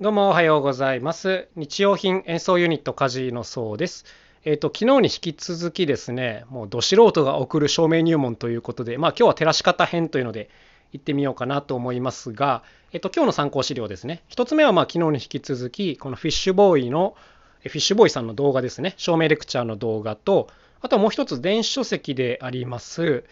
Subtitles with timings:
[0.00, 1.48] どうもおはようございます。
[1.56, 4.04] 日用品演奏ユニットカジのそうです。
[4.44, 10.50] えっ、ー、と昨日に引き続きですね、もうど素人が送る照明入門ということで、まあ今日は照らし方編というので
[10.92, 14.22] 行ってみようかなと思いますが、えっ、ー、と今日の参考資料ですね。
[14.28, 17.16] 一つ目はまあ昨日に引き続きこのフィッシュボーイの
[17.62, 18.94] フィッシュボーイさんの動画ですね。
[18.98, 20.46] 照明レクチャーの動画と、
[20.80, 23.24] あとはもう一つ電子書籍であります。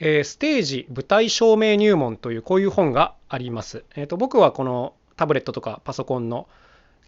[0.00, 3.84] えー、ステージ舞台照明入門というこういう本があります。
[3.94, 6.48] えっ、ー、と僕はこのタブレットとかパソコンの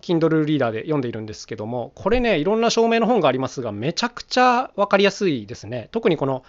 [0.02, 6.44] Kindle リーダーで読んでいるんですけどもこれねいろんな証明の本がありますがめちゃくちゃ分かりやすいですね特にこの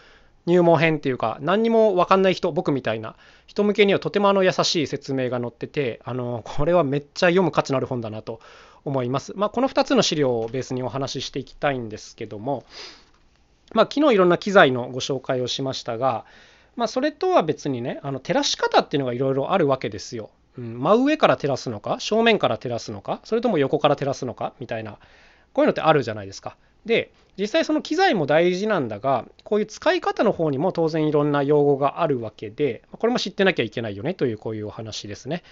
[0.46, 8.40] 入門編っていうか何にも分かんない人僕みたいな人向けにはとてもあの優しい説明が載っててあのこれはめっちゃ読む価値のある本だなと
[8.84, 9.34] 思います。
[9.36, 12.64] まあ、この2つの資料をベースにお話ししていきたいんですけども、
[13.74, 16.26] まあ、昨日いろんな機材のご紹介をしましたが、
[16.76, 20.32] まあ、それとは別にねあの照らし方っていうのがいろいろあるわけですよ。
[20.58, 21.98] うん、真上から照らすのか？
[22.00, 23.22] 正面から照らすのか？
[23.24, 24.54] それとも横から照らすのか？
[24.60, 24.98] みたいな。
[25.54, 26.56] こういうのってあるじゃないですか。
[26.86, 34.14] で実際その機材も大事なんだがこういう使い方の方にも当然いろんな用語があるわけでこれも知ってなきゃいけないよね？
[34.14, 35.44] というこういうお話ですね。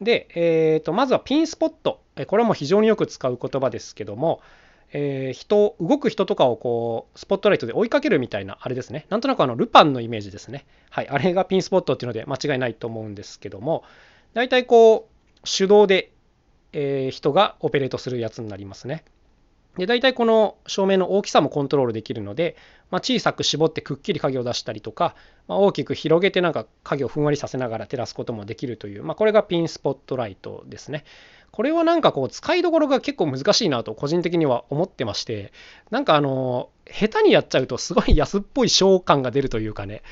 [0.00, 2.00] で、えー、とまずはピンスポット。
[2.26, 4.40] これも非常によく使う言葉ですけども、
[4.92, 9.06] えー、人動く人とかをこうスポットライトで追いかけるみたいなあれですね。
[9.08, 10.66] なんとなくあのルパンのイメージですね。
[10.90, 11.08] はい。
[11.08, 13.82] あれがピンスポットっていうので間違いないと思うんですけども
[14.34, 16.12] 大体こう手動で、
[16.72, 19.04] え、人がオペレートするやつになりますね。
[19.76, 22.56] で大体この照明の大きさもコントロールできるので、
[22.90, 25.14] まあ、小さく絞ってくっきり影を出したりとか、
[25.48, 31.04] まあ、大きく広げてなんか影をふんわりさせながら照らすこともできるという、まあ、これがピンスポットライトですね。
[31.52, 35.52] これはなんかこう使いどころが結構難しいなと個人的には思ってまして
[35.90, 40.02] なんかあの下手にやっちゃうとすごい安っぽい召喚が出るというかね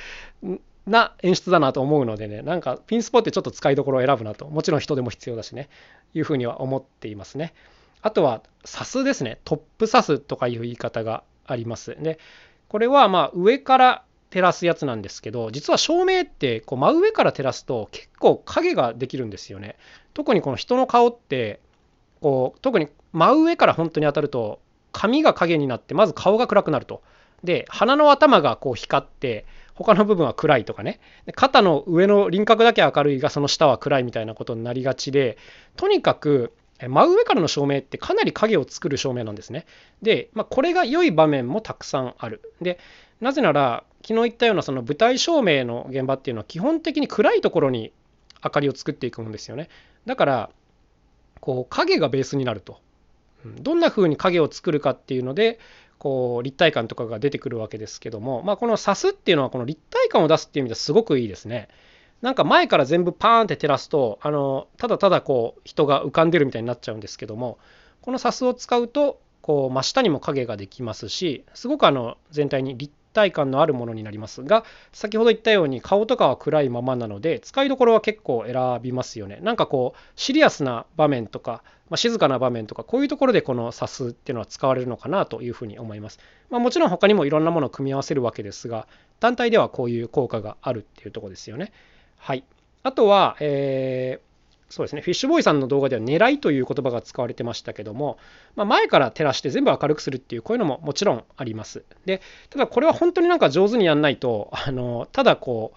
[0.87, 5.69] な演出だなと思うのでね、なんかピンスポってちょっと使いどころを選ぶなと、もちろん人でも必要だしね、
[6.13, 7.55] いうふうには思っていますね。
[8.03, 9.39] あとは、サスですね。
[9.45, 11.97] トップサスとかいう言い方があります。
[12.01, 12.19] で、
[12.69, 19.77] これはまあ上から照らすやつなんですけど、実は照明ってこう真上から照らすと結構影ができるんですよね。
[20.13, 21.61] 特にこの人の顔って、
[22.21, 24.61] こう特に真上から本当に当たると
[24.93, 27.03] 髪が影になってまず顔が暗くなると。
[27.45, 29.45] で鼻の頭がこう光って
[29.75, 31.01] 他の部分は暗いとかね
[31.35, 35.37] 肩の上の輪郭だけ明るいがその下は暗いみたいなことになりがちで
[35.77, 39.65] とにかく真上からの照明ってかなり影を作る照明なんですね。
[40.03, 42.53] で、まあ、これが良い場面もたくさんある。
[42.61, 42.79] で
[43.21, 47.93] なぜなら昨日言ったようなその舞台照明の現場っていうのは基本的に暗いところに
[48.45, 49.69] 明かりを作っていくんですよね。
[50.05, 50.51] だから
[51.41, 52.81] こう影がベースになると。
[53.61, 55.59] どんな風に影を作るかっていうので
[55.99, 61.69] こう立体感とかが出てくるわけですけども、まあ、この刺すっていうのはこの立体感を出すっていう意味ではすごくいいですね。
[62.23, 67.59] なんか前から全部パーンって照らすとあのただただこう人が浮かんでるみたいになっちゃうんですけども
[68.01, 79.39] このサスを使うとこう真下にも影ができますしすごくあの全体に立体感のあるものになりますが先ほど言ったように顔とかは暗いままなので使いどころは結構選びますよね。
[79.41, 86.19] なんかこうシリアスな場面とか、まあ、静かな場面とかこういうところでこのサスっていうのは使われるのかなというふうに思います、
[86.51, 88.87] まあ、もちろん他にもいろんなものを組み合わせるわけですが
[89.21, 91.73] 単体ではこういう効果があるっていうとこですよね。
[92.19, 92.45] はい。
[92.83, 94.34] あとは、えー
[94.75, 98.19] そうですね、フィッシュボーイさんの動画では狙いという言葉が使われてましたけども、
[98.57, 101.85] まあ、前から照らして全部明るくするっていうこういうのももちろんあります。
[102.07, 102.21] で、
[102.51, 105.75] ただこれは本当になんか上手にやんないと、あのただこ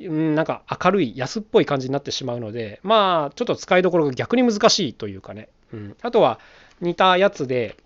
[0.00, 6.40] う、なんか明るい安っぽい感じになってしまうので、まあちょっと使いどころが逆に難しいというかね、うん、あとは
[6.80, 7.76] 似たやつで、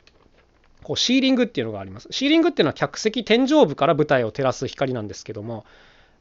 [0.84, 2.06] こうシーリングっていうのがあります。
[2.12, 5.64] シーリングっていうのは客席天井部から舞台を照らす光なんですけども、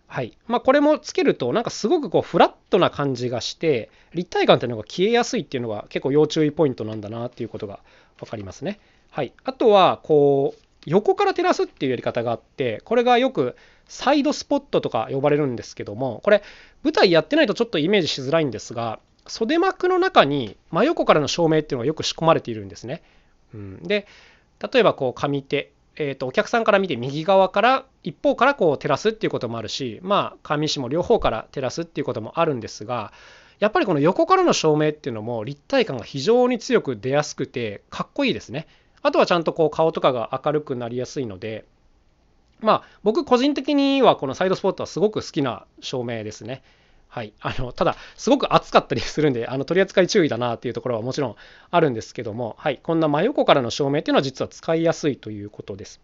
[0.08, 7.80] はいまあ、これもつけるとなんかすごくこうフラットな感じがして立体感っていうのが消えやすいっていうのが結構要注意ポイントなんだなっていうことが
[8.20, 8.80] 分かりますね。
[9.10, 13.56] はい、あとはこう横から照らすっていうやり方があってこれがよく
[13.88, 16.44] サイドスポットとか呼ばれるんですけどもこれ
[16.84, 23.02] 舞台やってないとちょっとイメージしづらいんですが袖幕の中に真横からの照明っていうのがよく仕込まれているんですね。
[23.54, 24.08] うん、で
[24.72, 33.14] 例えばこう上手えーと、お客さんから見て右側から一方からこう照らすっていうこともあるしまあ上下も両方から照らすっていうこともあるんですが
[33.60, 38.68] やっぱりこの横からの照明っていうのも立体感が非常に強く出やすくてかっこいいですね。
[39.02, 41.64] あとはちゃんとこう顔とかが明るくなりやすいので
[42.60, 46.64] まあ僕個人的にはこのサイドスポットはすごく好きな照明ですね。
[47.16, 51.36] はい、あのただ、すごく暑かったりするんで、あの取り扱い注意だなっていうところはもちろん
[51.72, 56.02] あるんですけども、はい、こんな真横からの照明っていうのは実は使いやすいということです。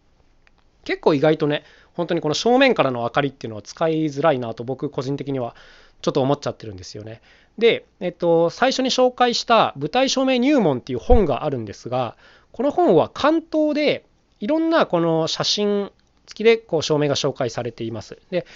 [0.84, 5.54] 結構意外とね、本当にこの正面からの明かりっていうのは使いづらいなと僕個人的には
[6.00, 7.20] ちょっと思っちゃってるんですよね。
[7.58, 12.16] で、えっと、最初に紹介した舞台照明入門っていう本があるんですが、
[12.52, 14.06] この本は関東で
[14.40, 15.92] いろんなこの写真
[16.24, 18.18] 付きでこう照明が紹介されています。
[18.30, 18.46] で、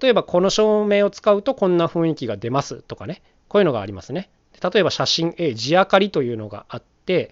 [0.00, 4.30] 例えばこの照明を使うとこんな雰囲気が出ますとかね、こういうのがありますね。
[4.62, 7.30] 例えば写真 A、地明かりというのがあって、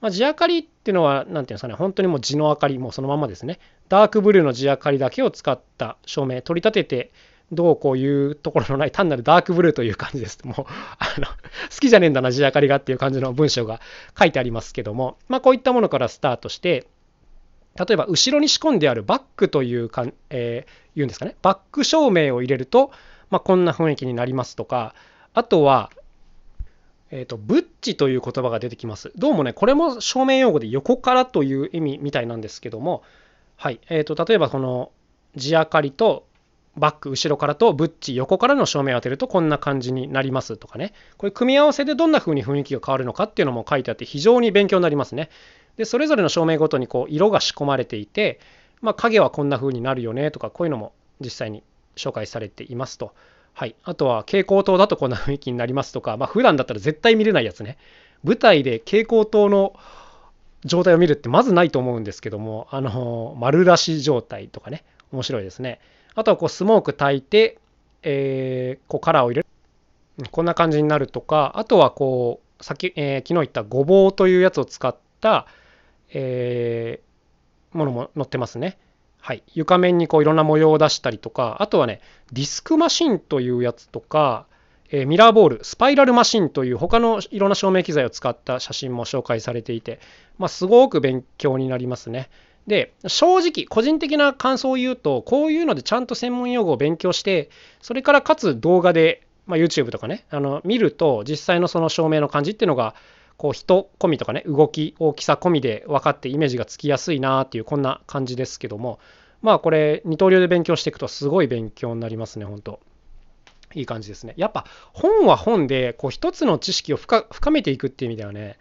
[0.00, 3.58] まあ、地明かりっていうのは、何ていうんですかね、本当にもう地の明かり、もうそのままですね。
[3.88, 7.12] ダークブルーの地明かりだけを使った照明、取り立てて、
[7.52, 10.38] どうこういうところのない単なるダークブルーという感じです。
[10.44, 10.66] もう、
[10.98, 11.32] あの、好
[11.80, 13.80] きじゃねえんだな、地明かりがっていう感じの文章が
[14.18, 16.86] 書いてありますけども、まあこういったものからスタートして、
[17.76, 22.90] 例えば後ろに仕込んであるバックというか、えー、言うんですかね、バック照明を入れると、
[23.30, 24.94] まあ、こんな雰囲気になりますとか、
[25.34, 25.90] あとは、
[27.10, 29.12] えっ、ー、と、ブッチという言葉が出てきます。
[29.16, 33.02] どうもね、これも照明用語で横からという意味みたいなんですけども、
[33.56, 34.90] はい、えっ、ー、と、例えばこの
[35.36, 36.26] 地明かりと
[36.76, 40.92] バック後ろからとブッチ横からの照明を当てるとこんな感じになりますとかね。
[41.16, 45.30] これ組み合わせでどんな風に雰囲気が変わるのかっていうのも書いてあって非常に勉強になりますね。
[45.76, 48.40] でそれぞれの照明ごとにこう色が仕込まれていて、
[48.80, 51.62] まあ、影はこんな風になるよねとかこういうのも実際に
[51.96, 53.12] 紹介されていますと。
[53.54, 57.78] はい、あとは蛍光灯だとこんな雰囲気になりますとか、まあ、普段だったら絶対見れないやつね。
[58.22, 59.74] 舞台で蛍光灯の
[60.64, 64.84] 状態を見るってまずないと思うんですけどもあの丸出し状態とかね。
[65.12, 65.80] 面白いですね。
[66.14, 67.58] あとはこうスモーク焚いて、
[68.02, 69.46] えー、こうカラーを入れる。
[70.30, 75.46] こんな感じになるとかあとはこうさっき、えー、昨日言ったごぼうというやつを使った、
[76.12, 78.78] えー、ものも載ってますね。
[79.18, 82.00] はい、床面にこういろんな模様を出したりとか、あとはね、
[82.32, 84.46] ディスクマシンというやつとか、
[84.90, 89.98] えー、ミラーボール、スパイラルマシンという他のいろんな照明機材を使った写真も紹介されていて、
[90.38, 92.30] まあ、すごく勉強になりますね。
[92.66, 97.50] で、正直、個人的な感想を言うと、こういうのでちゃんと専門用語を勉強して、
[97.80, 102.94] それからかつ動画で、まあ、YouTube とかね、あの見ると、実際のその照明の感じっていうのが
[103.36, 108.98] こう人込みとかね動き大きさ込みで分かってイメージがつきやすいなっていうこんな感じですけども。
[109.42, 112.80] まあこれ二刀流で勉強していくとすごい勉強になりますね本当。
[113.74, 114.34] いい感じですね。
[114.36, 118.58] やっぱ本は本でこう一つの知識を深めていくっていう意味ではね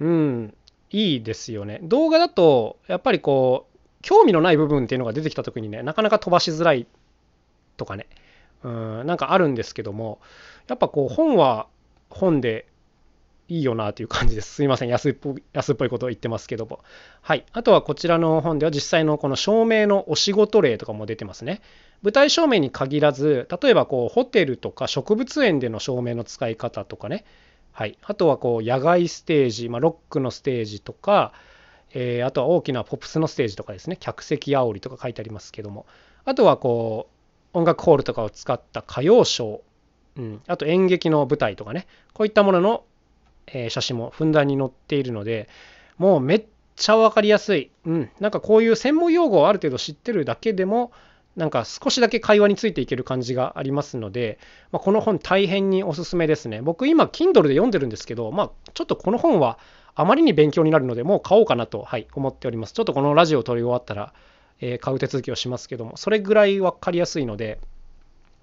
[0.00, 0.54] うん
[0.90, 1.80] いいですよね。
[1.82, 6.86] 動画だとやっぱりこう興味のない部分っていうのが出てきた時にねなかなか飛ばしづらい
[7.76, 8.06] とかね
[8.62, 10.20] うんなんかあるんですけども
[10.68, 11.66] やっぱこう本は
[12.10, 12.66] 本で
[13.48, 14.54] いいよなという感じです。
[14.54, 16.80] すいません安っぽい、安っぽいことを言ってますけども。
[17.20, 17.44] はい。
[17.52, 21.60] あとはこちらの本では実際のこの照明のお仕事例とかも出てますね。
[22.02, 27.24] 舞台照明に限らず、例えばこうホテルとか植物園での照明の使い方とかね。
[27.72, 27.98] はい。
[28.02, 31.32] あとはこう野外ステージ、まあ、ロックのステージとか、
[31.94, 33.96] えー、あとは大きなポップスのステージとかですね。
[33.98, 35.86] 客席煽りとか書いてありますけども。
[36.24, 37.08] あとはこ
[37.54, 39.60] う音楽ホールとかを使った歌謡ショー、
[40.16, 41.86] うん、あと演劇の舞台とかね。
[42.14, 42.84] こういったものの
[43.46, 45.48] え写真もふんだんに載っているので、
[45.98, 46.44] もうめっ
[46.76, 47.70] ちゃ分かりやすい。
[47.86, 48.10] うん。
[48.20, 50.92] なんかこういう専門用語をある程度知ってるだけでも、
[51.36, 54.38] なんか少しだけ会話についていける感じがありますので、
[54.70, 56.60] まあ、この本大変におすすめですね。
[56.60, 59.58] 僕今 Kindle で読んでるんですけど、まあちょっとこの本は
[59.94, 62.74] あまりに勉強になるので、もう買おうかなと、はい、思っております。
[62.74, 64.12] ちょっとこのラジオを撮り終わったら、
[64.60, 67.58] えー、買う手続きをしますけども、それぐらい分かりやすいので、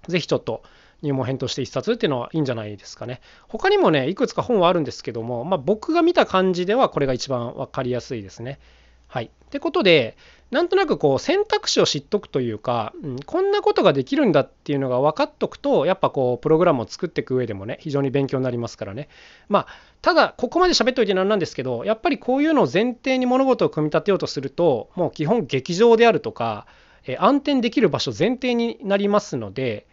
[0.08, 0.62] ぜひちょっと
[1.02, 3.20] 入門編として1冊っていうのはいいんじゃないですかね。
[3.48, 8.58] 他にもね、いくつか本はあるんですけども、まあ、僕が見た感じではこれが一番分かりやすいですね。
[9.06, 9.24] はい。
[9.24, 10.16] ってことで、
[10.50, 19.08] なんとなくこう選択肢を知っとくというか、うん、こんなことができるんだっていうのが分かっとくと、やっぱこう、プログラムを作っていく上でもね、非常に勉強になりますからね。
[19.48, 19.66] まあ、
[20.02, 26.66] ただ、ここまで喋っといてなんなんですけど、やっぱりこういうのを前提に物事を組み立てようとすると、もう基本劇場であるとか、
[27.06, 29.86] え暗転できる場所前提になりますので、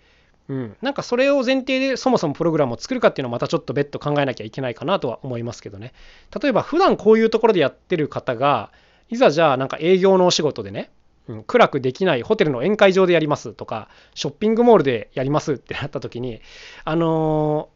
[0.50, 5.94] うん、なんかそれを前提でそもそもプログラムを作るかっていうのはまたちょっと別途考えなきゃいけないかなとは思いますけどね。
[6.42, 8.72] 例えば普段こういうところでやってる方が、
[9.10, 10.90] いざじゃあなんか営業のお仕事でね、
[11.28, 16.42] うん、暗くできないホテルの宴会場でやりますとか、ショッピングモールでやりますってなった時に、
[16.86, 17.70] あの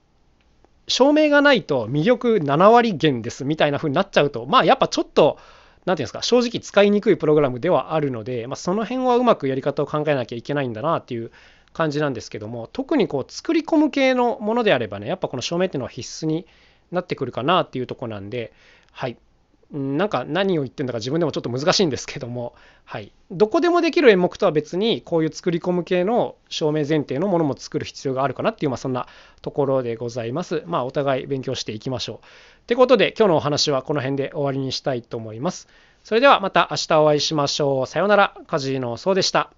[0.88, 5.38] ー、照明がないと魅力7割減ですみたいな風になっちゃうと、まあやっぱちょっと、
[5.86, 11.32] 何て言うんですか、正直使いにくいプログラムではあるので、まあ、その辺はうまくやり方を考えなきゃいけないんだなっていう
[11.74, 16.46] 感じなんですけども特にこう作り込む系のものであればねやっぱこの照明っていうのは必須に
[16.92, 18.54] なってくるかなっていうとこなんで
[18.92, 19.18] はい
[19.72, 29.08] なんか何を言ってんだか自分でもちょっと難しいんですけども、はい、どこでもできる演目とは別にこういう作り込む系の照明前提のものも作る必要があるかなっていう、まあ、そんな
[29.42, 30.64] ところでございます。
[30.66, 32.18] まあお互い勉強していきましょう。
[32.18, 32.20] っ
[32.68, 35.70] てことで今日のお話はこの辺で終わりにしたいと思います。
[36.04, 37.88] それではまた明日お会いしましょう。
[37.88, 38.36] さようなら。
[38.48, 39.52] カジノそうでした。